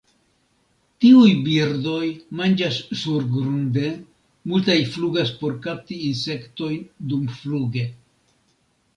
[1.03, 2.05] Tiuj birdoj
[2.39, 3.91] manĝas surgrunde,
[4.53, 6.81] multaj flugas por kapti insektojn
[7.13, 7.85] dumfluge.